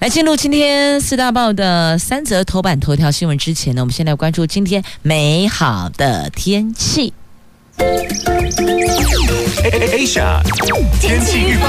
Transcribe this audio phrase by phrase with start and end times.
[0.00, 7.12] 来进入今天四大报的三则头版头条新闻之前呢，我们先来关注今天美好的天气。
[9.64, 10.40] Asia
[11.00, 11.68] 天气预报。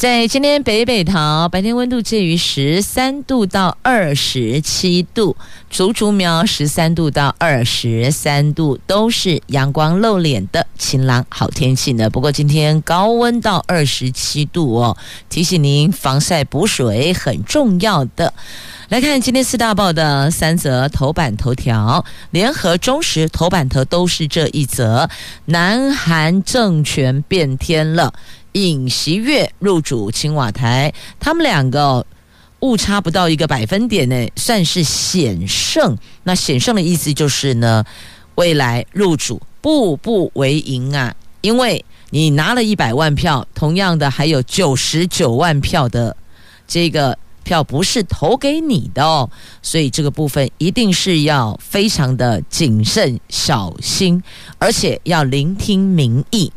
[0.00, 5.36] 在今天北北桃白天温度介于十三度到二十七度，
[5.68, 12.08] 竹竹苗十三度到二十三度，都是阳光露脸的晴朗好天气呢。
[12.08, 14.96] 不过今天高温到二十七度哦，
[15.28, 18.32] 提醒您防晒补水很重要的。
[18.90, 25.08] 来看今天四大报的三则头版头条，联合中时头版头都是这一则，
[25.44, 28.12] 南韩政权变天了。
[28.50, 32.04] 尹锡悦入主青瓦台，他们两个
[32.62, 35.96] 误差不到一个百分点呢，算是险胜。
[36.24, 37.84] 那险胜的意思就是呢，
[38.34, 46.16] 未来入主步步为营啊，因为你拿了一百万票，同样的还有九十九万票的
[46.66, 49.28] 这个票不是投给你的哦，
[49.62, 54.22] 所以这个部分一定是要非常的谨慎小心，
[54.58, 56.52] 而且要聆听民意。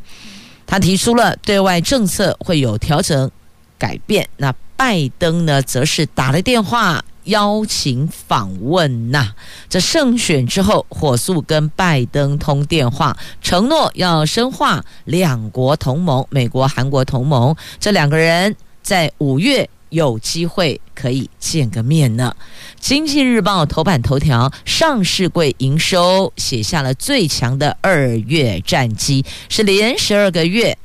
[0.66, 3.30] 他提出了对外政策会有调整
[3.78, 9.34] 改变，那拜登呢，则是打了电话邀请访问呐。
[9.70, 17.56] 这胜选之后，火速跟拜登通电话，承诺要深化两国同盟，美国、韩国同盟。
[17.80, 19.70] 这两个人在五月。
[19.94, 22.36] 有机会可以见个面呢。
[22.80, 30.78] 经济日报头版头条：上市柜营收写下了最强的二月战绩，是连十二个月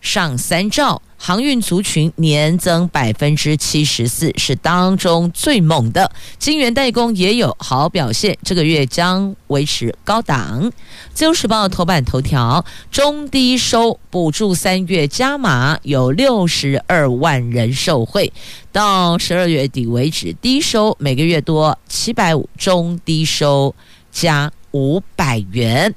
[0.00, 1.00] 上三兆。
[1.24, 6.10] 航运族群年增百分之七十四，是当中最猛的。
[6.36, 10.72] 金源代工也有好表现，这个月将维持高档。
[11.14, 18.32] 自由时报头版头条：中低收补助三月加码，有六十二万人受惠。
[18.72, 23.72] 到十二月底为止，低收每个月多七百五，中低收
[24.10, 25.94] 加五百元。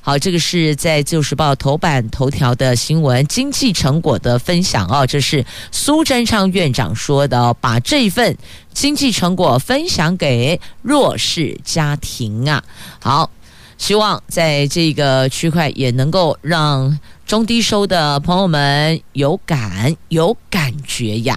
[0.00, 5.06] 好，这个是在《旧时报》头版头条的新闻，经济成果的分享哦。
[5.06, 8.34] 这是苏贞昌院长说的，把这一份
[8.72, 12.64] 经济成果分享给弱势家庭啊。
[13.00, 13.30] 好，
[13.76, 21.36] 希望在这个区块也能够让中低收的朋友们有感有感觉呀。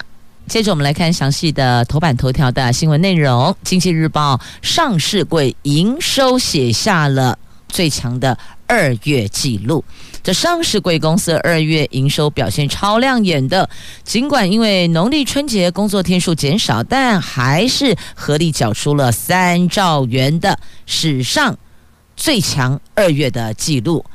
[0.52, 7.40] 接着我们来看详细的头版头条的新闻内容，《经济日报》上市柜营收写下了
[7.70, 8.38] 最强的。
[8.68, 9.84] 二月记录，
[10.22, 13.70] 这上市柜公司二月营收表现超亮眼的，
[14.04, 21.58] 尽管因为农历春节工作天数减少，但还是合力缴出了三兆元的史上
[22.18, 24.06] 最强二月的记录。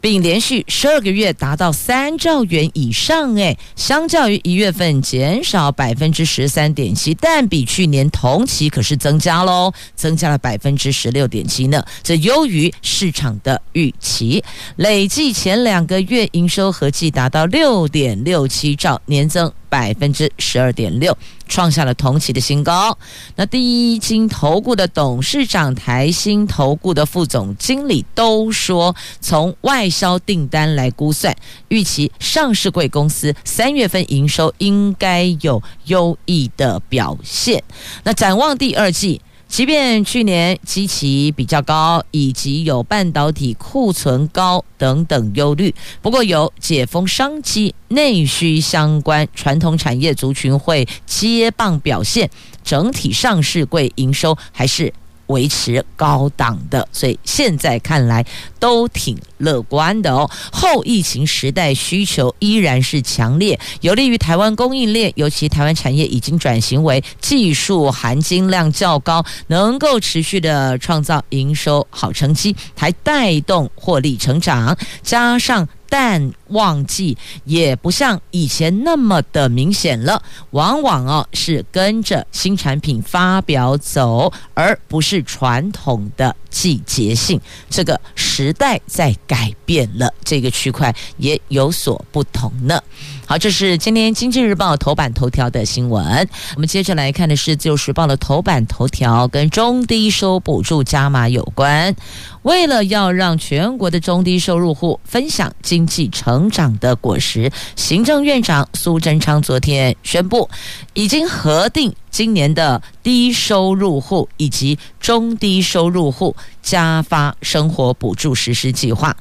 [0.00, 14.42] 并连续十二个月达到三兆元以上，诶，相较于一月份减少百分之十三点七，但比去年同期可是增加喽，增加了百分之十六点七呢，这优于市场的预期。
[14.76, 19.52] 累计前两个月营收合计达到六点六七兆，年增。
[19.70, 21.16] 百分之十二点六，
[21.46, 22.98] 创下了同期的新高。
[23.36, 31.36] 那第一金投顾的董事长、台新投顾的副总经理都说，从外销订单来估算，
[31.68, 37.62] 预期上市贵公司三月份营收应该有优异的表现。
[38.04, 39.20] 那展望第二季。
[39.50, 52.30] 即便去年基期比较高，以及有半导体库存高等等忧虑，不过有解封商机、内需相关传统产业族群会接棒表现，
[52.62, 54.94] 整体上市柜营收还是。
[55.30, 58.24] 维持高档的，所以现在看来
[58.58, 60.30] 都挺乐观的哦。
[60.52, 87.40] 后疫情时代需求依然是强烈，有利于台湾供应链，尤其台湾产业已经转型为技术含金量较高，能够持续的创造营收好成绩，还带动获利成长，加上淡旺季也不像以前那么的明显了，往往哦是跟着新产品发表走，而不是传统的季节性。
[87.68, 92.80] 这个时代在改变了，这个区块也有所不同呢。
[93.26, 96.28] 好，这是今天《经济日报》头版头条的新闻。
[96.56, 101.94] 我们接着来看的是《自由时报》的头版头条，跟中低收补助加码有关。
[102.42, 110.48] 为了要让全国的中低收入户分享经济成成长的果实，行政院长苏贞昌昨天宣布，
[110.94, 119.14] 已经核定今年的低收入户以及中低收入户加发生活补助实施计划，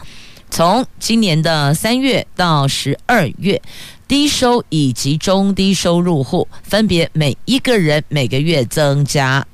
[0.50, 3.62] 从今年的三月到十二月。
[4.08, 9.46] 低收以及中低收入户分别每一个人每个月增加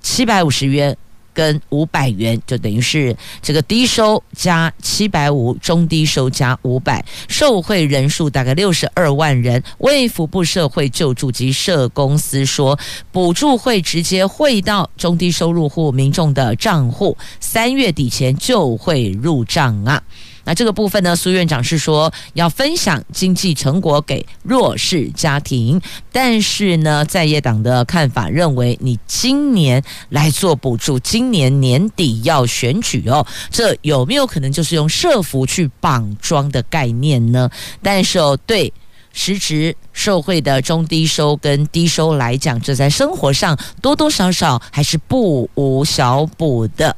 [0.00, 0.96] 七百五十元
[1.38, 9.62] 跟五百元，就等于是这个低收加七百五，中低收加五百，受惠人数大概六十二万人。
[9.78, 12.76] 卫福部社会救助及社公司说，
[13.12, 20.02] 补助会直接汇到中低收入户民众的账户，三月底前就会入账啊。
[20.48, 25.78] 那这个部分呢，苏院长是说要分享经济成果给弱势家庭，
[26.10, 37.50] 但是呢，在野党的看法认为，你今年来做补助，今年年底要选举哦，这有没有可能就是用社福去绑桩的概念呢？
[37.82, 38.72] 但是哦，对
[39.12, 46.96] 实质受惠的中低收跟低收来讲，这在生活上多多少少还是不无小补的，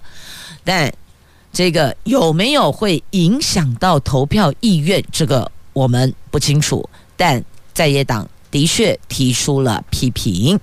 [0.62, 0.92] 但。
[1.52, 5.04] 这个有没有会影响到投票意愿？
[5.10, 7.42] 这个我们不清楚，但
[7.72, 10.58] 在野党的确提出了批评。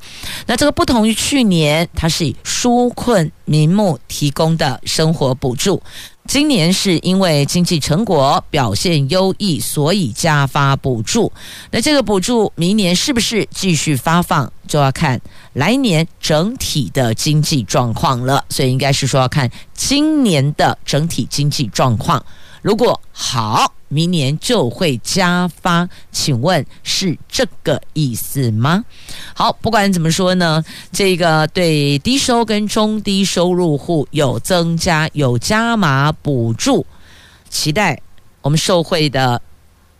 [0.45, 5.81] 那这个不同于去年，它是以纾困名目提供的生活补助。
[6.28, 11.31] 今年是因为经济成果表现优异，所以加发补助。
[11.72, 15.22] 那这个补助明年是不是继续发放，就要看
[15.54, 18.44] 来年整体的经济状况了。
[18.50, 22.22] 所以应该是说要看今年的整体经济状况。
[22.62, 28.84] 如果好，明年就会加发，请问是这个意思吗？
[29.34, 36.86] 好，不管怎么说呢，这个对低收跟中低收入户有增加、有加码补助，
[37.50, 38.01] 期待
[38.42, 39.42] 我们受惠的。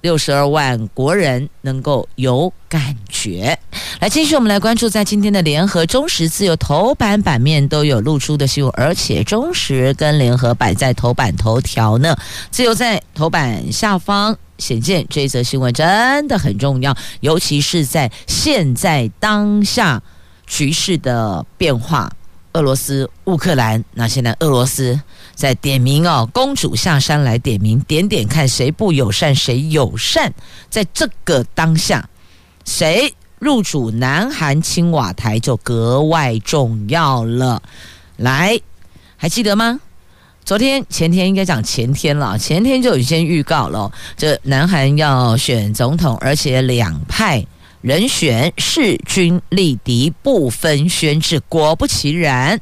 [0.02, 3.58] 六十二万国人能够有感觉。
[4.00, 12.16] 来，继续我们来关注，在今天的联合、中时、自由头版版面都有露出的新闻，而且中时跟联合摆在头版头条呢。
[12.52, 20.02] 自由在头版下方显见这则新闻真的很重要，尤其是在现在当下
[20.46, 22.12] 局势的变化。
[22.58, 25.00] 俄罗斯、乌克兰，那现在俄罗斯
[25.36, 30.34] 在点名哦，公主下山来点名，点点看谁不友善，谁友善。
[30.68, 32.10] 在这个当下，
[32.66, 37.62] 谁入主南韩青瓦台就格外重要了。
[38.16, 38.60] 来，
[39.18, 39.80] 还记得吗？
[40.44, 47.46] 昨天、前天应该讲前天了，前天就已经预告了，这南韩要选总统，而且两派。
[47.82, 51.40] 人选势均力敌，不分宣制。
[51.48, 52.60] 果不其然，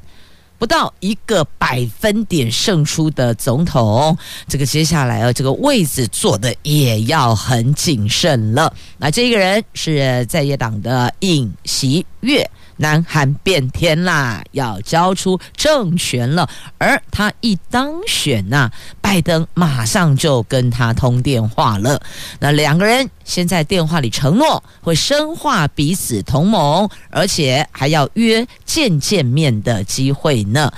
[0.58, 4.18] 不到一个百分点胜出的总统，
[4.48, 8.74] 这个接下来啊，这个位置坐的也要很谨慎了。
[8.98, 12.50] 那这个人是在野党的尹锡悦。
[12.78, 16.50] 南韩变天啦，要交出政权了。
[16.78, 18.70] 而他一当选呐、
[19.02, 22.02] 拜登马上就跟他通电话了。
[22.40, 30.72] 那两个人先在电话里承诺会深化彼此同盟，而且还要约见见面的机会呢。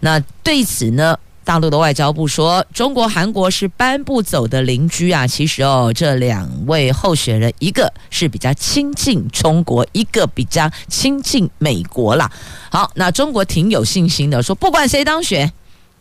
[0.00, 1.18] 那对此呢？
[1.46, 5.24] 大陆的外交部说，中国、韩国是搬不走的邻居啊。
[5.24, 12.28] 其实哦，这两位候选人，一个是比较亲近中国，一个比较亲近美国啦。
[12.68, 15.52] 好，那中国挺有信心的，说不管谁当选。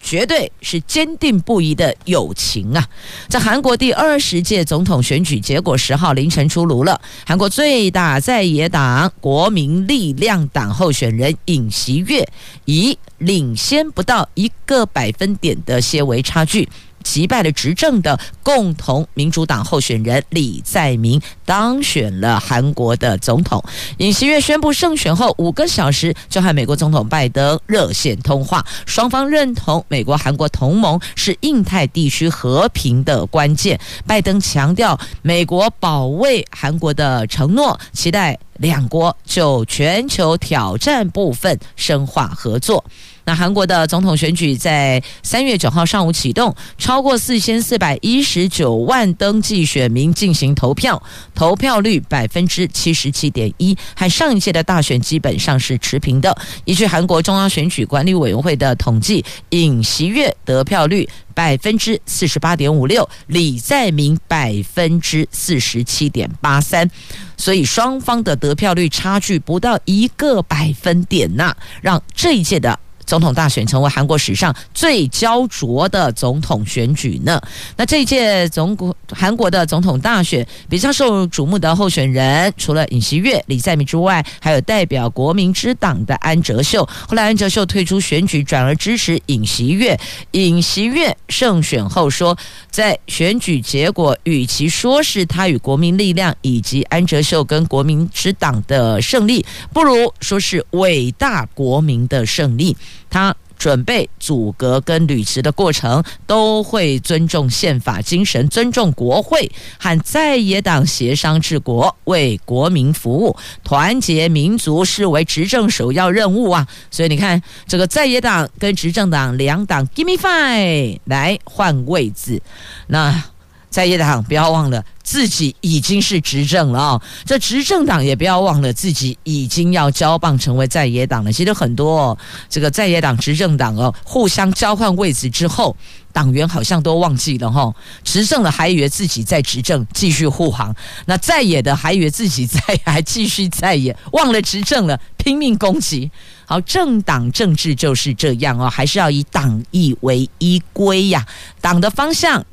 [0.06, 2.88] 绝对是坚定不移的友情啊！
[3.28, 12.24] 在韩国第二十届总统选举结果十号凌晨出炉了，韩国最大在野党国民力量党候选人尹锡悦
[12.66, 16.70] 以领先不到一个百分点的些微差距。
[17.06, 23.64] 击败了执政的共同民主党候选人李在明，当选了韩国的总统。
[24.00, 33.80] 尹锡悦宣布胜选后五个小时就和美国总统拜登热线通话，双方认同美国韩国同盟是印太地区和平的关键。
[34.08, 42.84] 拜登强调美国保卫韩国的承诺，期待两国就全球挑战部分深化合作。
[43.26, 51.02] 那韩国的总统选举在三月九号上午启动，超过四千四百一十九万登记选民进行投票，
[51.34, 56.36] 投票率百分之七十七点一，和上一届的大选基本上是持平的。
[56.66, 66.90] 依据韩国中央选举管理委员会的统计，尹锡悦得票率百分之四十八点五六，李在明百分之四十七点八三，
[67.36, 72.80] 所以双方的得票率差距不到一个百分点呐，让这一届的。
[73.06, 77.42] 总统大选成为韩国史上最焦灼的总统选举呢。
[77.78, 86.88] 那这一届总国韩国的总统大选比较受瞩目的候选人，除了尹锡悦、李在明之外，还有代表国民之党的安哲秀。
[87.08, 89.98] 后来安哲秀退出选举，转而支持尹锡悦。
[90.32, 92.38] 尹锡悦胜选后说，
[92.70, 102.76] 在选举结果，与其说是他与国民力量以及安哲秀跟国民之党的胜利，不如说是伟大国民的胜利。
[103.10, 109.50] 他准备组阁跟履职的过程，都会尊重宪法精神，尊重国会
[109.80, 116.68] 和在野党协商治国，为国民服务，团结民族视为执政首要任务啊！
[116.92, 122.42] 所以你看，这个在野党跟执政党两党 give me five 来换位置，
[122.88, 123.24] 那。
[123.68, 124.82] 在野党不要忘了
[125.16, 127.02] 自己已经是执政了啊、哦！
[127.24, 131.32] 这执政党也不要忘了自己已经要交棒成为在野党了。
[131.32, 132.18] 其实很多、哦、
[132.50, 135.74] 这个在野党、执政党哦，互相交换位置之后，
[136.12, 137.76] 党员好像都忘记了哈、哦。
[138.04, 140.74] 执政的还以为自己在执政，继续护航；
[141.06, 146.12] 那在野的还以为自己在还继续在野，忘了执政了，拼命攻击。
[146.46, 151.26] 好，政党政治就是这样哦，还是要以党意为依归呀。
[151.62, 152.46] 党的方向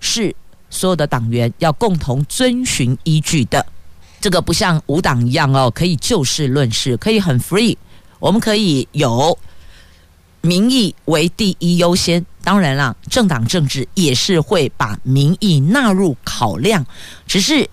[0.00, 0.34] 是。
[0.70, 3.64] 所有的党员要共同遵循依据的，
[4.20, 7.76] 这个不像无党一样哦，可以就事论事，可以很 free。
[8.18, 9.38] 我们可以有
[10.40, 16.84] 民意为第一优先，当然啦，政党政治也是会把民意纳入考量。
[17.26, 17.68] 只是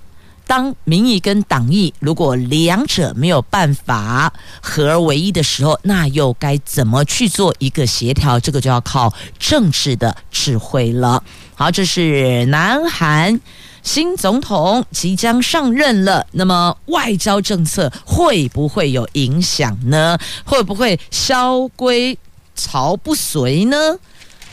[0.46, 4.32] 当民意跟党意如果两者没有办法
[4.62, 8.40] 合而为一的时候，那又该怎么去做一个协调？
[8.40, 11.24] 这个就要靠政治的智慧了。
[11.56, 13.40] 好，这是南韩
[13.82, 20.18] 新总统即将上任了，那么外交政策会不会有影响呢？
[20.44, 22.18] 会不会萧规
[22.56, 23.98] 曹不随呢？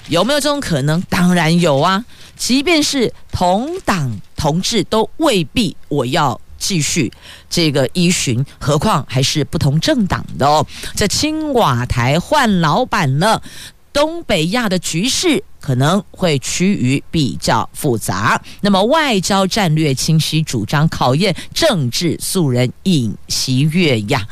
[0.08, 1.00] 有没有这种可能？
[1.08, 2.04] 当然有啊！
[2.40, 7.12] 即便是同党同志，都未必我要继续
[7.50, 10.66] 这个依循，何况还是不同政党的哦。
[10.96, 13.42] 这青瓦台换老板了。
[13.92, 24.24] 东北亚的局势可能会趋于比较复杂，那么外交战略清晰，主张考验政治素人尹锡悦呀。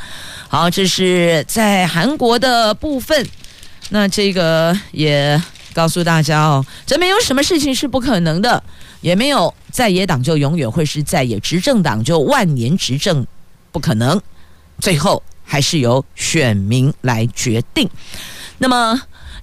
[0.49, 3.27] 好，这是在韩国的部分。
[3.91, 5.43] 那这个也
[5.79, 8.61] 告诉大家哦，这没有什么事情是不可能的，
[9.01, 13.25] 也没有在野党就永远会是在野，执政党就万年执政
[13.71, 14.21] 不可能。
[14.81, 17.89] 最后还是由选民来决定。
[18.59, 19.01] 那么。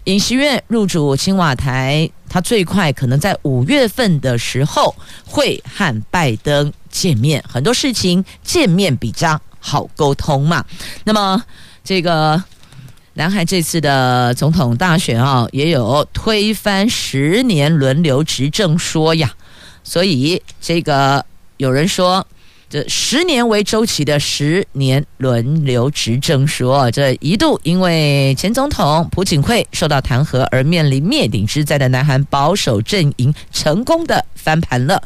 [0.07, 4.93] 尹锡悦入主青瓦台，他最快可能在五月份的时候
[5.25, 10.63] 会和拜登见面，很多事情见面比较好沟通嘛。
[11.05, 11.43] 那么，
[11.83, 12.39] 这个
[13.15, 19.33] 南韩这次的总统大选啊，也有推翻十年轮流执政说呀，
[19.83, 21.25] 所以这个
[21.57, 22.25] 有人说。
[22.67, 35.01] 这十年为周期的十年轮流执政说，这一度因为前总统朴槿惠受到弹劾而面临灭顶之灾的南韩保守阵营，成功的翻盘了，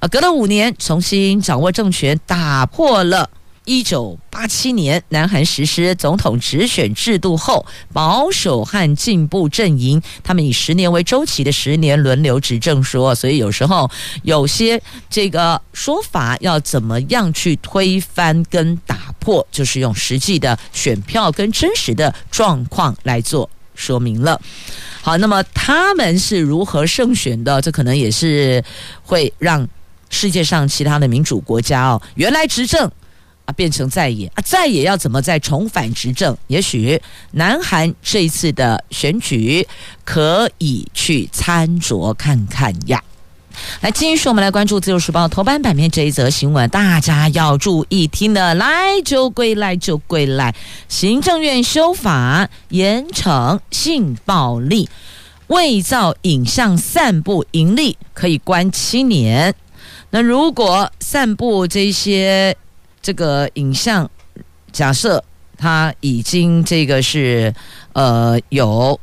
[0.00, 3.30] 啊，隔了五年重新掌握政权，打破了。
[3.68, 13.88] 一九八七年，南韩实施总统直选制度后，保守和进步阵营他们以十年为周期的十年轮流执政说，所以有时候
[14.22, 24.40] 有些这个说法要怎么样去推翻跟打破，就是用实际的选票跟真实的状况来做说明了。
[25.02, 27.60] 好，那么他们是如何胜选的？
[27.60, 28.64] 这可能也是
[29.02, 29.68] 会让
[30.08, 32.90] 世界上其他的民主国家哦，原来执政。
[33.48, 36.36] 啊，变成在野啊，在野要怎么再重返执政？
[36.48, 37.00] 也许
[37.30, 39.66] 南韩这一次的选举
[40.04, 43.02] 可以去参酌看看呀。
[43.80, 50.54] 来，继续我们来关注《自由时报》头版版面这一则新闻，大家要注意听的，来就归来就归来。
[50.86, 54.90] 行政院修法严惩性暴力，
[55.46, 59.54] 伪造影像散布盈利可以关七年。
[60.10, 62.54] 那如果散布这些。
[63.00, 64.10] 这个影像，
[64.72, 65.22] 假设
[65.56, 67.52] 他已经这个是
[67.92, 68.98] 呃有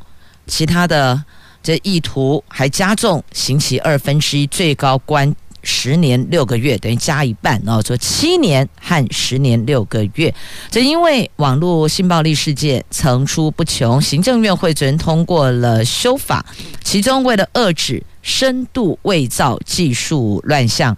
[0.47, 1.23] 其他的
[1.63, 10.31] 这意图，还加重刑期二分之一，最高关十年六个月，等于加一半哦，说七年和十年六个月。
[10.69, 16.45] 这因为网络性暴力事件层出不穷，行政院会昨天通过了修法，
[16.83, 20.95] 其中为了遏止深度伪造技术乱象。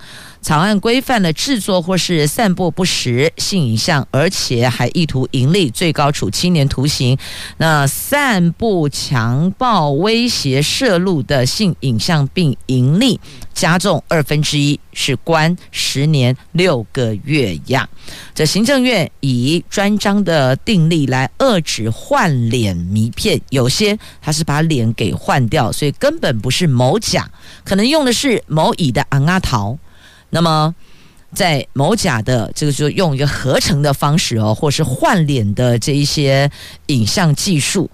[0.47, 7.17] 草案规范了制作或是散布不实性影像，而且还意图盈利，最高处七年徒刑。
[7.57, 13.19] 那散布强暴、威胁、摄录的性影像并盈利，
[13.53, 17.89] 加重二分之一，是关十年六个月呀。
[18.33, 27.29] 这行政院以专章的订立来遏止换脸迷骗，有些他是把脸给换掉，所以根本不是某甲，
[27.65, 29.77] 可能用的是某乙的昂阿桃。
[30.29, 30.73] 那么，
[31.33, 36.49] 在某甲的这个就用一个合成的方式哦，或是换脸的这一些
[36.87, 37.89] 影像技术，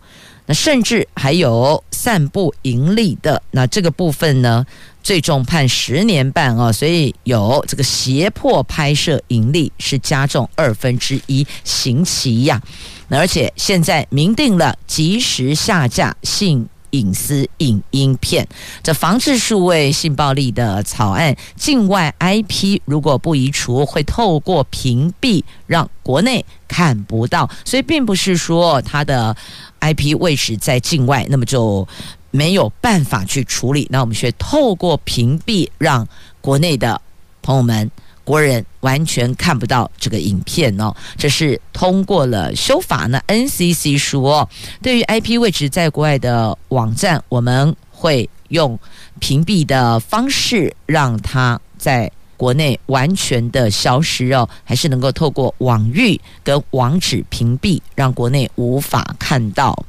[0.45, 4.65] 那甚至还有散布盈利的，那这个部分呢，
[5.03, 12.61] 最重判十年半哦，所以有这个胁迫拍摄盈利是加重二分之一刑期呀。
[13.09, 16.67] 而且现在明定了及时下架性。
[16.93, 18.47] 隐私影音片，
[18.81, 27.49] 这防治数位性暴力的草案，境外 IP 如果不移除，会透过屏蔽让国内看不到。
[27.65, 29.35] 所以，并不是说它的
[29.81, 31.87] IP 位置在境外，那么就
[32.31, 33.87] 没有办法去处理。
[33.89, 36.07] 那我们却透过屏蔽，让
[36.41, 37.01] 国内的
[37.41, 37.91] 朋友们。
[38.23, 43.21] 国人完全看不到这个影片哦，这是通过了修法呢。
[43.27, 44.49] NCC 说，
[44.81, 48.79] 对于 IP 位置在国外的网站，我们会用
[49.19, 59.85] 屏蔽的方式让它在国内完全的消失哦，还是能够透过网域跟网址屏蔽，让国内无法看到。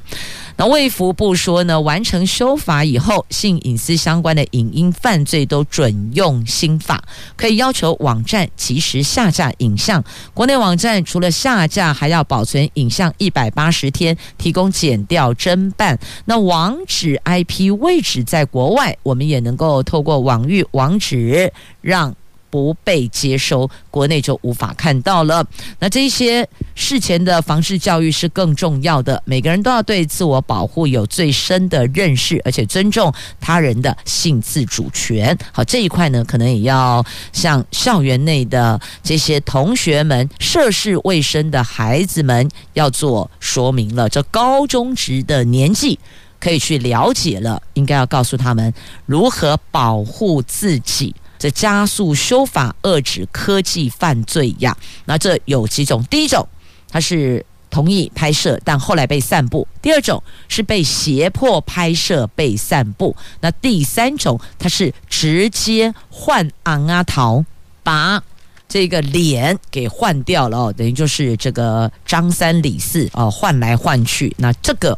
[0.57, 7.03] 那卫福部说呢，完成修法以后，性隐私相关的影音犯罪都准用新法，
[7.35, 10.01] 可以要求网站及时下架影像。
[10.33, 15.99] 国内网站除了下架，还要保存影像一百八十天，提供检调侦办。
[16.23, 22.15] 那网址 IP 位置在国外，我们也能够透过网域网址让。
[22.55, 25.45] 不被接收，国内就无法看到了。
[25.77, 35.37] 那这些事前的防治教育是更重要的，每个人都要对自我保护有最深的认识，而且尊重他人的性自主权。
[35.51, 44.07] 好，这一块呢，可能也要向校园内的这些同学们、涉世未深的孩子们要做说明了。
[44.07, 45.99] 这高中职的年纪
[46.39, 48.73] 可以去了解了，应该要告诉他们
[49.05, 51.13] 如何保护自己。
[51.45, 54.75] 这加速修法，遏止科技犯罪呀。
[55.05, 56.03] 那这有几种？
[56.05, 56.43] 第一种，
[56.89, 67.45] 他是同意拍摄，但后来被散布；第二种是被胁迫拍摄被散布；那第三种，他是直接换昂阿桃，
[67.83, 68.23] 把
[68.67, 74.33] 这个脸给换掉了哦，等于就是这个张三李四哦，换来换去。
[74.39, 74.97] 那这个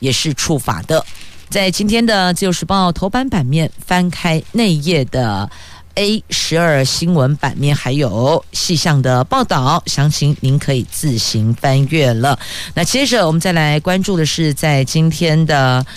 [0.00, 1.06] 也是触法的。
[1.50, 5.50] 在今天的《自由时报》头版版面，翻开内页的
[5.94, 12.38] A 十二新闻版面，还有细项的报道，详情您可以自行翻阅了。
[12.74, 15.82] 那接着我们再来关注的是，在今天的《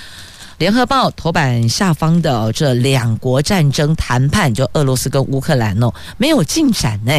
[0.58, 7.12] 联合报》头版下方的这两国战争谈判，就俄罗斯跟乌克兰哦，没有进展呢。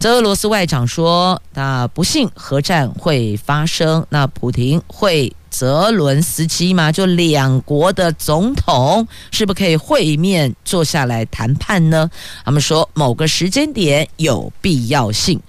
[0.00, 5.32] 这俄罗斯外长说，那不幸核战会发生，那普廷会。
[5.50, 6.92] 泽伦斯基吗？
[6.92, 12.08] 就两国的总统是不是可以会面坐下来谈判呢？
[12.44, 15.40] 他们说某个时间点有必要性。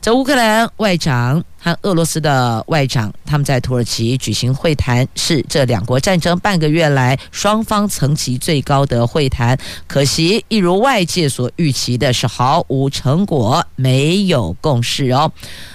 [0.00, 9.58] 在乌克兰外长和俄罗斯的外长他们在土耳其举行会谈，是这两国战争半个月来双方层级最高的会谈。
[9.86, 15.32] 可惜，一如外界所预期的是毫无成果，没有共识哦。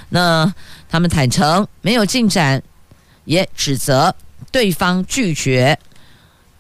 [0.10, 0.54] 那
[0.90, 2.62] 他们坦诚没有进展。
[3.26, 4.14] 也指责
[4.52, 5.80] 对方拒绝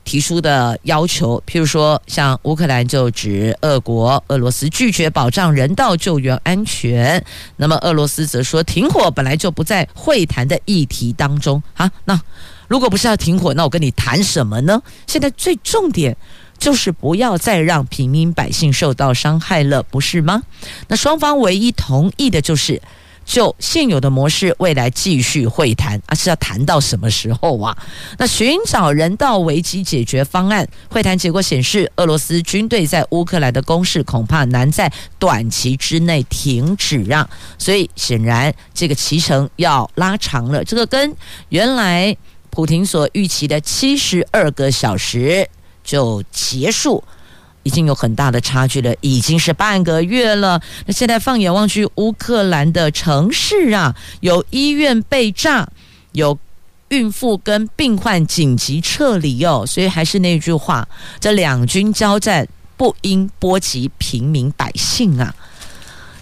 [0.04, 7.24] 提出的要求，譬如说，像乌克兰就指俄国、俄罗斯拒绝保障人道救援安全。
[7.58, 11.92] 那么俄罗斯则说，停火本来就不在会谈的议题当中啊。
[12.06, 12.20] 那
[12.68, 14.82] 如果不是要停火，那我跟你谈什么呢？
[15.08, 16.16] 现在最重点
[16.58, 20.44] 就是不要再让平民百姓受到伤害了，不是吗？
[20.88, 22.82] 那双方唯一同意的就是。
[23.25, 27.77] 就现有的模式，未来继续会谈啊，是要谈到什么时候啊？
[28.17, 40.63] 那寻找人道危机解决方案，会谈结果显示，俄罗斯军队在乌克兰的攻势恐怕难在短期之内停止啊，所以显然这个期程要拉长了。
[40.63, 41.15] 这个跟
[41.49, 42.15] 原来
[42.49, 45.49] 普廷所预期的七十二个小时
[45.83, 47.03] 就结束。
[47.63, 50.62] 已经有很大的差距了，已经是半个月了。
[50.86, 55.67] 那现在放眼望去，乌克兰的城市啊，有医院被炸，
[56.12, 56.38] 有
[56.89, 59.65] 孕妇跟病患紧急撤离哦。
[59.65, 60.88] 所以还是那句话，
[61.19, 62.47] 这两军交战
[62.78, 65.34] 不应波及平民百姓啊。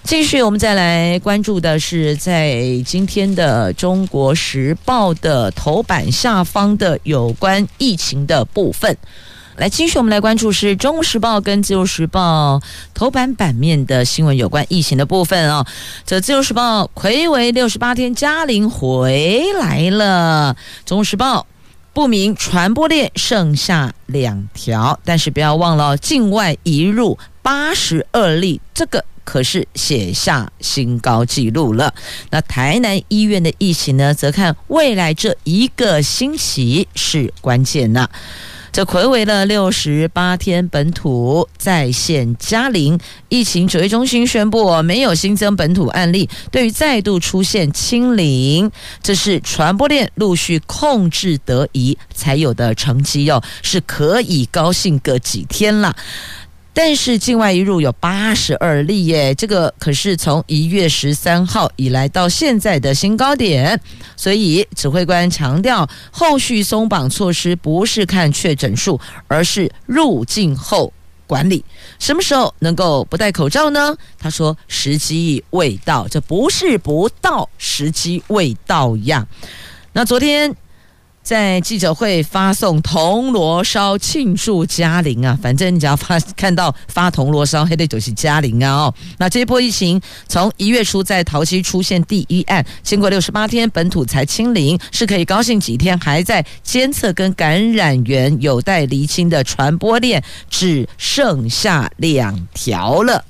[0.04, 8.98] 继续，我们再来关注的是在今天的《中国时报》的头版下方的有关疫情的部分。
[9.58, 12.58] 来，继续我们来关注是《中国时报》跟《自由时报》
[12.94, 15.66] 头版版面的新闻，有关疫情的部分哦。
[16.06, 20.56] 这《自由时报》睽违六十八天，嘉玲回来了。
[20.88, 21.42] 《中国时报》
[21.94, 31.94] 不明传播链剩下两条，但是不要忘了，境外移入八十二例，这个可是写下新高纪录了。
[32.30, 38.10] 那台南医院的疫情呢，则看未来这一个星期是关键呢。
[38.72, 46.30] 这睽违了六十八天，本土在线加零，疫情指挥中心宣布没有新增本土案例。
[46.50, 48.72] 对于再度出现清零，
[49.04, 55.94] 这是传播链陆续控制得宜才有的成绩哟，是可以高兴个几天了。
[56.74, 63.80] 但是境外一入有八十二例耶，这个可是从一月十三号以来到现在的新高点，
[64.16, 70.94] 所以指挥官强调，后续松绑措施不是看确诊数，而是入境后
[71.28, 71.64] 管理。
[72.00, 73.94] 什么时候能够不戴口罩呢？
[74.18, 79.28] 他说时机未到，这不是不到，时机未到呀。
[79.92, 80.56] 那昨天。
[81.24, 88.94] 在记者会发送铜锣烧庆祝嘉玲啊，反正你只要发看到发铜锣烧，还得就是嘉玲啊哦。
[89.18, 103.24] 那这波疫情从一月初在桃溪出现第一案，经过六十八天本土才清零，是可以高兴几天，还在监测跟感染源有待厘清的传播链只剩下两条了。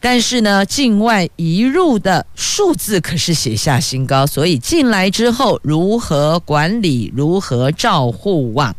[0.00, 8.74] 但是呢，境外移入的数字可是写下新高，所以进来之后如何管理、如何照护啊？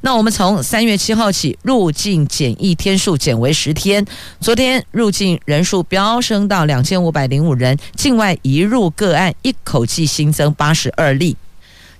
[0.00, 4.04] 那我们从三月七号起，入境检疫天数减为十天。
[4.40, 11.36] 昨天入境人数飙升到两千五百零五人，境外移入个案一口气新增八十二例。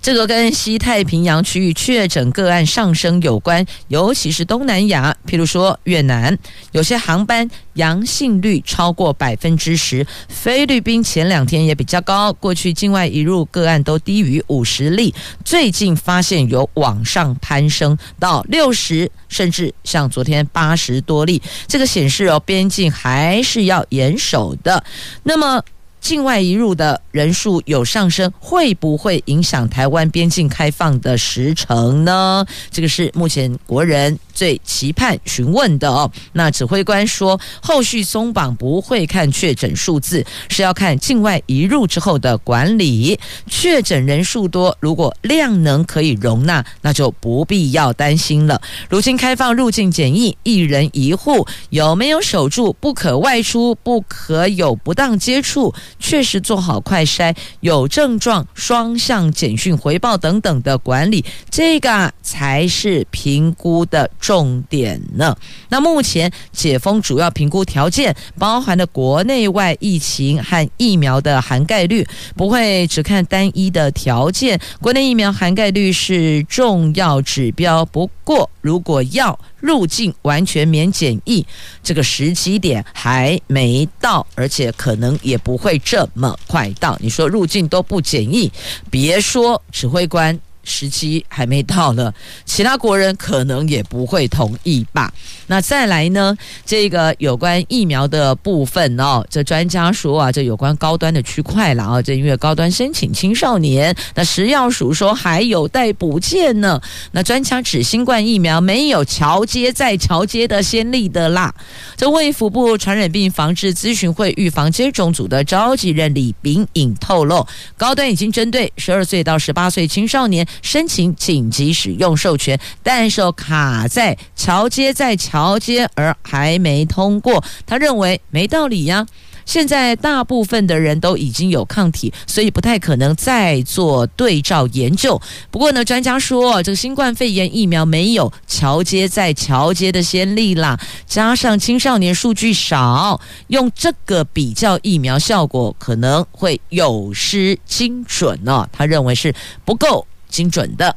[0.03, 6.37] 这个跟西太平洋区域确诊个案上升有关，尤其是东南亚，譬如说越南，
[6.73, 10.05] 有些航班阳性率超过百分之十。
[10.27, 21.41] 菲律宾前两天也比较高，过去境外移入个案都低于五十例，最近发现有往上攀升到六十，甚至像昨天八十多例。
[21.65, 24.83] 这个显示哦，边境还是要严守的。
[25.23, 25.63] 那么。
[26.03, 32.45] 境外移入的人数有上升，会不会影响台湾边境开放的时程呢？
[32.69, 36.11] 这个是目前国人最期盼询问的哦。
[36.33, 43.19] 那指挥官说，后续松绑不会看确诊数字，是要看境外移入之后的管理。
[43.47, 48.61] 确诊人数多，如果量能可以容纳，那就不必要担心了。
[48.89, 55.73] 如今开放入境检疫，一人一户有没有守住不可外出、不可有不当接触？
[55.99, 65.35] 确实做好快筛、有症状双向简讯回报等等的管理，这个才是评估的重点呢。
[65.67, 72.07] 那目前解封主要评估条件包含了国内外疫情和疫苗的涵盖率，
[72.37, 74.57] 不会只看单一的条件。
[74.79, 81.45] 国内疫苗涵盖率是重要指标，不过如果要入境完全免检疫，
[81.83, 86.97] 这个时机点还没到，而且可能也不会这么快到。
[87.01, 88.49] 你说入境都不检疫，
[88.89, 90.39] 别说指挥官。
[90.63, 92.13] 时机还没到呢，
[92.45, 95.13] 其他国人可能也不会同意吧。
[95.47, 96.35] 那再来呢？
[96.65, 106.81] 这个有关疫苗的部分哦，这专家说啊，这有关高端的区块了啊，这因为高端申请青少年，那食药署说还有待补件呢。
[107.11, 111.53] 那专家指新冠疫苗没有桥接再桥接的先例的啦。
[111.97, 117.45] 这卫福部传染病防治咨询会预防接种组的召集人李秉颖透露，
[117.75, 120.47] 高端已经针对十二岁到十八岁青少年。
[120.61, 127.43] 申请紧急使用授权，但是卡在桥接在桥接而还没通过。
[127.65, 129.05] 他认为没道理呀，
[129.45, 135.21] 现在大部分的人都已经有抗体，所以不太可能再做对照研究。
[135.51, 148.67] 不过呢，专家说这个新冠肺炎疫苗没有桥接在桥接的先例啦，加上青少年数据少，用这个比较疫苗效果可能会有失精准哦。
[148.71, 149.33] 他认为是
[149.65, 150.93] 不够精准的。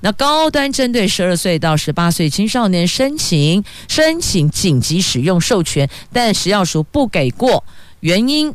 [0.00, 7.62] 那高端针对十二岁到十八岁青少年申请申请紧急使用授权，但食药署不给过，
[8.00, 8.54] 原因。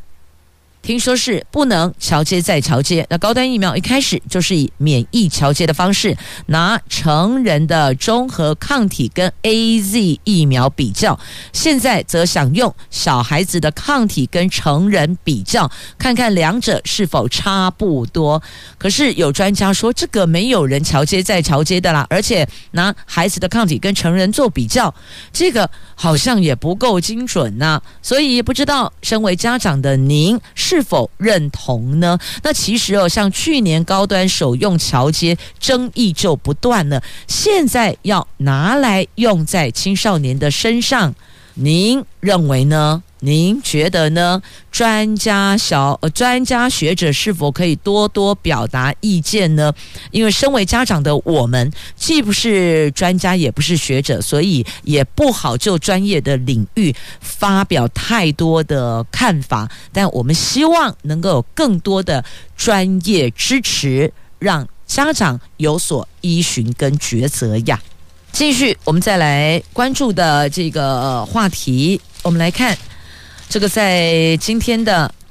[0.86, 3.04] 听说是不能桥接再桥接。
[3.10, 11.20] 那高端疫苗一开始就是以免疫桥接的方式，拿成人的中和抗体跟 AZ 疫苗比较，
[11.52, 15.68] 现在则想用小孩子的抗体跟成人比较，
[15.98, 18.40] 看看两者是否差不多。
[18.78, 24.94] 可是有专家说，这个没有人桥接再桥接的啦，而且拿孩子的抗体跟成人做比较，
[25.34, 27.82] 这个好像也不够精准呐。
[28.04, 30.75] 所以不知道身为家长的您是。
[30.76, 32.20] 是否认同呢？
[32.44, 37.02] 那其实哦，像去年高端手用桥接，争议就不断了。
[37.28, 41.16] 现在要拿来用在青少年的身上，
[41.54, 43.02] 您认为呢？
[43.26, 44.40] 您觉得呢？
[44.72, 49.74] 专家小呃，专家学者是否可以多多表达意见呢？
[50.12, 59.68] 因为身为家长的我们，既不是专家，也不是学者，所以也不好就专业的领域发表太多的看法。
[59.92, 62.24] 但我们希望能够有更多的
[62.56, 67.82] 专业支持，让家长有所依循跟抉择呀。
[68.32, 72.78] 继续，我们再来关注的这个话题，我们来看。
[73.48, 75.12] 这个在今天的《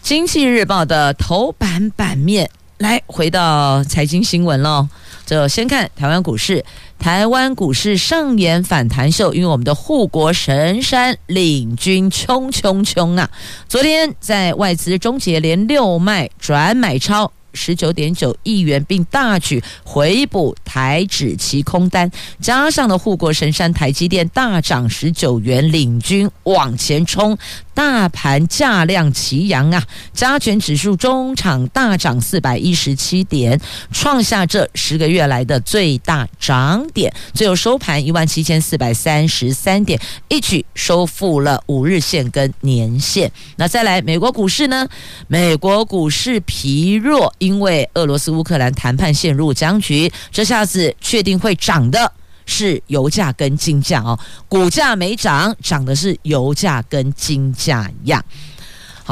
[0.00, 4.88] 经济日报》的头版版面，来回到财经新闻喽。
[5.26, 6.64] 就先看台湾股市，
[6.98, 13.30] 台湾股市上演反弹秀，因为我们的护国神山领军冲冲冲啊！
[13.68, 17.30] 昨天在外资终结连六卖转买超。
[17.54, 22.10] 十九点九亿元，并大举回补台指期空单，
[22.40, 27.36] 加上了护国神山台积电大涨十九元，领军往前冲。
[27.74, 29.82] 大盘价量齐扬啊，
[30.12, 43.30] 加权指数中场大涨四百一十七点，创下这十个月来的最大涨点，最后收盘一万七千四百三十三点，一举收复了五日线跟年线。
[43.56, 44.86] 那再来美国股市呢？
[45.28, 52.12] 美国股市疲弱，因为俄罗斯乌克兰谈判陷入僵局，这下子确定会涨的。
[52.46, 58.24] 是油价跟金价哦，股价没涨，涨的是油价跟金价一样。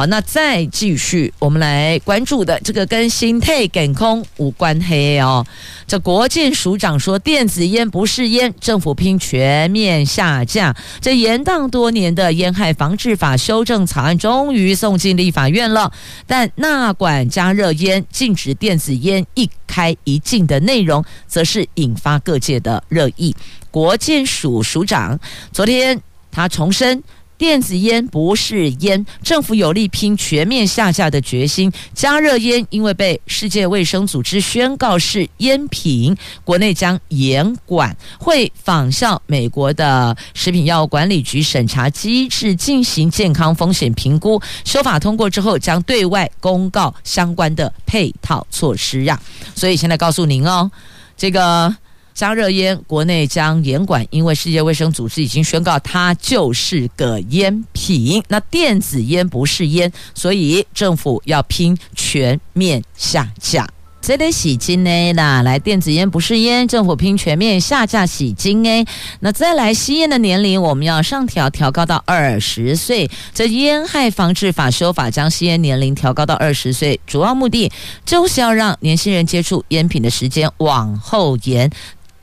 [0.01, 5.47] 好，那再继续，我们来关注的这个跟新泰健康无关黑哦。
[5.87, 10.75] 这国健署长说，电子烟不是烟，政府拼全面下架。
[11.03, 15.93] 这延宕多年的烟害防治法修正草案终于送进立法院了，
[16.27, 23.37] 但纳管加热烟禁止电子烟一开一禁的内容，则是引发各界的热议。
[23.71, 25.21] 国健署署长
[25.53, 26.01] 昨天
[26.33, 27.03] 他重申。
[27.41, 31.73] 电子烟不是烟，政府有力拼全面下架的决心。
[31.95, 44.39] 加热烟因为被世界卫生组织宣告是烟品，国内将严管，会仿效美国的食品药物管理局审查机制进行健康风险评估。
[44.67, 49.19] 修法通过之后，将对外公告相关的配套措施呀。
[49.55, 50.71] 所以现在告诉您哦，
[51.17, 51.75] 这个。
[52.15, 58.23] 加热烟，国内将严管，因为世界卫生组织已经宣告它就是个烟品。
[58.29, 63.69] 那电子烟不是烟，所以政府要拼全面下架。
[64.03, 68.83] 这得洗金呢啦，来电子烟不是烟，政府拼全面下架洗金哎。
[69.21, 73.11] 那再来吸烟的年龄，我们要上调，调高到二十岁。
[73.35, 77.71] 这烟害防治法修法将吸烟年龄调高到二十岁，主要目的
[78.07, 81.71] 就是要让年轻人接触烟品的时间往后延。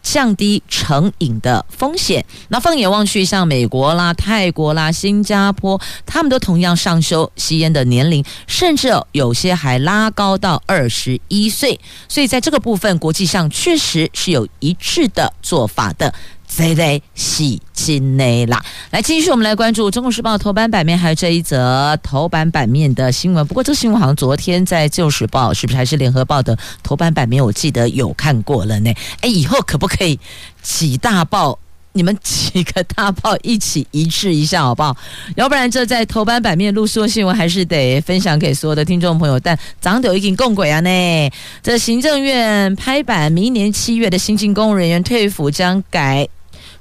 [0.09, 2.25] 降低成瘾的风险。
[2.47, 11.77] 那放眼望去，像美国啦、泰国啦、新加坡，他们都同样上修吸烟的年龄，甚至有些还拉高到二十一岁。
[12.07, 16.13] 所以在这个部分，国际上确实是有一致的做法的。
[16.47, 23.45] 贼贼喜金内啦，来继续，我们来关注《中国时报》头版版面，还有这一则头版版面的新闻。
[23.45, 27.43] 不过，这新闻好像昨天在《旧时报》是不是还是《联合报》的头版版面？
[27.43, 28.91] 我记得有看过了呢。
[29.21, 30.19] 哎，以后可不可以
[30.63, 31.59] 几大报？
[31.93, 34.95] 你们几个大报一起一致一下好不好？
[35.35, 39.39] 要不然这在头版版面录说新闻，还是得分享给所有的听众朋友。
[39.39, 41.31] 但早都已经共轨啊呢！
[41.63, 46.27] 这行政院拍板，明年七月的新进公务人员退抚将改。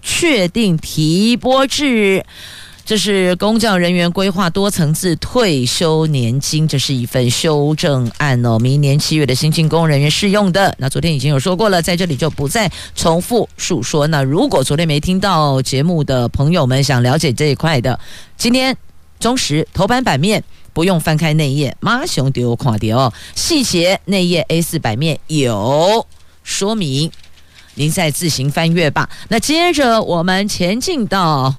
[0.08, 2.24] 确定提拨制
[2.84, 10.72] 这是公教人员规划多层次退休年金，这是一份修正案哦，明年七月的新进公人员适用的。
[10.78, 14.06] 那昨天已经有说过了，在这里就不再重复述说。
[14.06, 17.98] 那如果昨天没听到节目的朋友们，想了解这一块的，
[18.36, 18.76] 今天
[19.18, 23.12] 中时头版版面不用翻开内页，妈熊丢垮掉哦。
[23.34, 26.06] 细节内页 A 四版面有
[26.44, 27.10] 说明，
[27.76, 29.08] 您再自行翻阅吧。
[29.28, 31.54] 那接着我们前进到。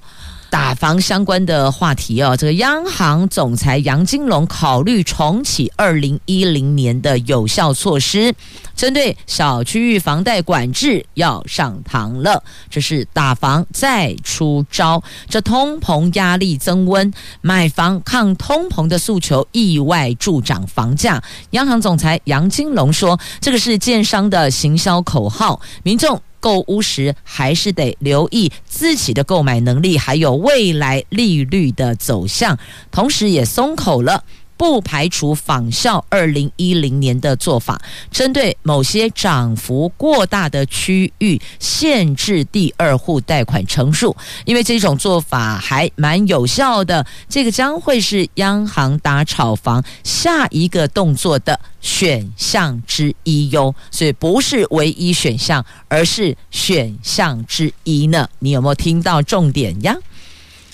[0.49, 8.33] 打房相关的话题哦，这个央行总裁杨金龙考虑重启二零一零年的有效措施，
[8.75, 12.41] 针对小区域房贷管制要上堂了。
[12.69, 21.21] 这是打房再出招，这通膨压力增温，买房抗通膨的诉求意外助长房价。
[21.51, 32.57] 央行总裁杨金龙说：“这个是建商的行销口号，民众。”购屋时还是得留意自己的购买能力，还有未来利率的走向，
[32.91, 34.23] 同时也松口了。
[34.57, 37.79] 不排除仿效二零一零年的做法，
[38.11, 44.15] 针对某些涨幅过大的区域，限制第二户贷款成数，
[44.45, 47.05] 因为这种做法还蛮有效的。
[47.29, 58.27] 这个将会是央行打炒房下一个动作的选项之一哟，所以不是唯一选项，而是选项之一呢。
[58.39, 59.95] 你有没有听到重点呀？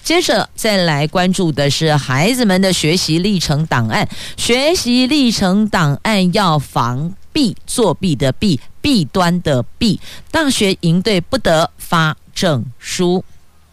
[0.03, 9.99] 接着再来关注的是孩子们的学习历程档案，学习历程档案要防弊，作弊的弊，弊端的弊。
[10.29, 13.23] 大学营队不得发证书。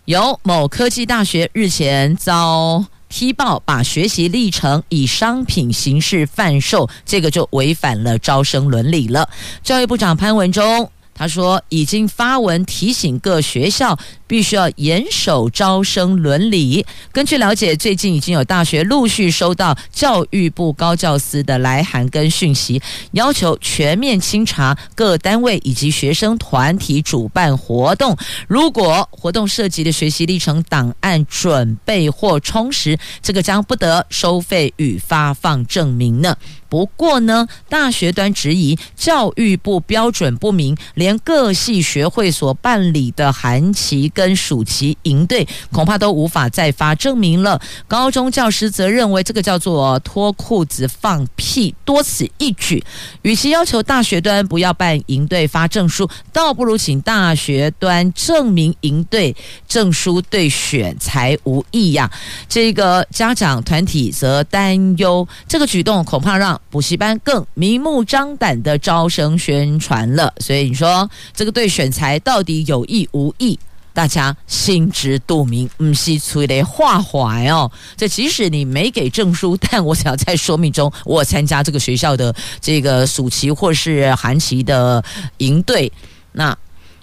[0.05, 9.29] 有某科技大学日前遭踢爆，把学习历程以商品形式贩售，这个就违反了招生伦理了。
[9.65, 10.91] 教育部长潘文忠
[11.21, 13.99] 他说，已经发文提醒各学校。
[14.31, 16.87] 必须要严守招生伦理。
[17.11, 22.81] 根据了解，最近已经有大学陆续收到教育部高教司的来函跟讯息，
[23.11, 28.17] 要求全面清查各单位以及学生团体主办活动。
[28.47, 36.37] 如果活动涉及的学习历程档案准备或充实，这个将不得收费与发放证明呢。
[36.71, 47.61] 不过呢，大学端质疑教育部标准不明，连各系学会所办理的寒期跟暑期营队恐怕都无法再发证明了。
[47.89, 52.83] 高中教师则认为这个叫做脱裤子放屁，多此一举。
[53.23, 59.35] 与其要求大学端不要办营队发证书，倒不如请大学端证明营队
[59.67, 62.09] 证书对选才无益呀。
[62.49, 70.33] 这个家长团体则担忧，这个举动恐怕让补习班更明目张胆的招生宣传了。
[70.39, 73.59] 所以你说这个对选材到底有意无意？
[73.93, 77.71] 大家心知肚明，唔是吹的话怀哦。
[77.97, 85.05] 这即使你没给证书，但我想要在说明中，我参加这个学校的这个暑期或是寒期的
[85.39, 85.93] 营队，
[86.31, 86.57] 那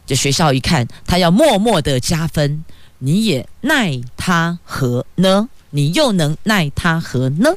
[0.06, 2.64] 这学校一看，他要默默的加分，
[3.00, 5.50] 你也奈他何呢？
[5.70, 7.50] 你又能奈他何呢？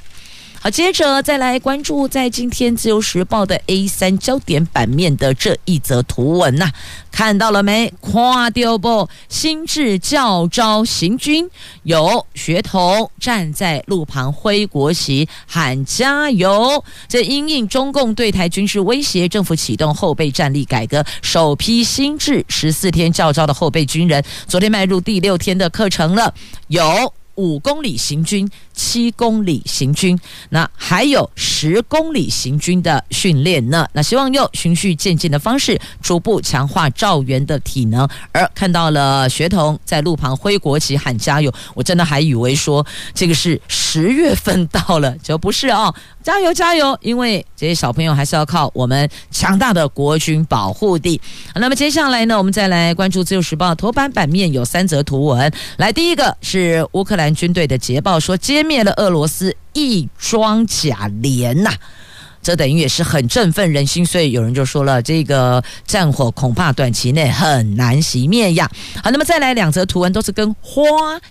[0.62, 6.70] 好，接着再来关注在今天自由时报的 A 三焦点版面的这一则图文呐、
[7.10, 7.90] 看到了没？
[8.00, 9.08] 跨掉不？
[9.30, 11.48] 新制教招行军，
[11.84, 16.84] 有学童站在路旁挥国旗喊加油。
[17.08, 26.34] 这因应中共对台军事威胁，政府启动后备战力改革，首批新制十四天教招的后备军人，昨天迈入第六天的课程了，
[26.68, 28.46] 有五公里行军。
[28.80, 33.86] 七公里行军，那还有十公里行军的训练呢。
[33.92, 38.08] 那希望用循序渐进的方式，逐步强化赵元的体能。
[38.32, 45.94] 而看到了学童在路旁挥国旗喊加油，我真的还以为说这个是十月份到了，就不是哦。
[46.22, 46.98] 加油加油！
[47.00, 51.18] 因为这些小朋友还是要靠我们强大的国军保护的。
[51.54, 55.50] 那么接下来呢，我们再来关注《自由时报》头版版面有三则图文。
[55.78, 61.72] 来，第一个是乌克兰军队的捷报，说歼灭了俄罗斯一装甲连呐。
[62.42, 68.70] 这等于也是很振奋人心，所以有人就说了，这个战火恐怕短期内很难熄灭呀。
[69.02, 70.82] 好，那么再来两则图文，都是跟花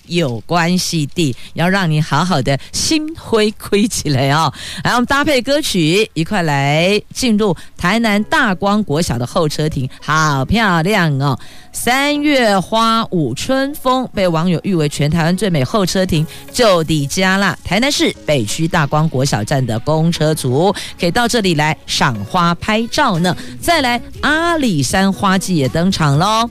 [0.06, 4.54] 有关系的，要让你好好的心灰灰起来、哦！
[4.84, 11.38] 来，我们搭配歌曲一块来进入台南大光国小的候车亭，好漂亮哦！
[11.72, 17.58] 三月花舞春风，被网友誉为全台湾最美候车亭，就地加啦！
[17.63, 23.36] 台南市北区大光国小站的公车族可以到这里来赏花拍照呢。
[23.60, 26.50] 再来，阿里山花季也登场喽。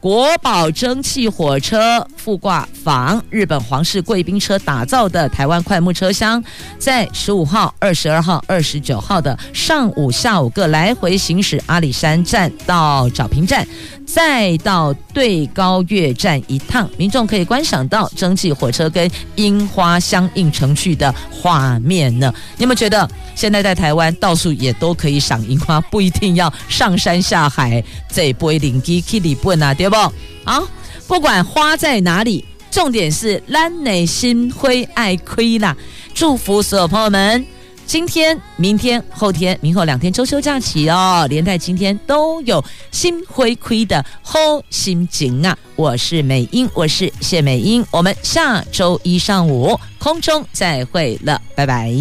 [0.00, 6.44] 国宝蒸汽火车覆挂仿日本皇室贵宾车打造的台湾快木车厢，
[6.78, 13.66] 在十五号、二十二号、二十九号的上午、下午各来回行驶阿里山站到找平站，
[14.06, 22.32] 再到对高月站一趟，民众可以观赏到蒸汽火车跟樱花相映成趣的画面呢。
[22.56, 27.82] 你有没有觉得现在在台湾到处也都可以赏樱花，不一定要上山下海，
[28.12, 29.96] 这杯灵机去日本啊，对不？
[30.44, 30.62] 好，
[31.08, 35.76] 不管花在哪里，重点是咱内心灰爱亏啦。
[36.12, 37.44] 祝福所有朋友们，
[37.86, 44.38] 今天、明天、后天、明后两天周休假期哦，连带今天都有心灰亏的好
[44.70, 45.56] 心情啊！
[45.76, 51.92] 我是美英，我是谢美英，我们下周一上午空中再会了，拜拜。